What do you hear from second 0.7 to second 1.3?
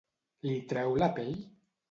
treu la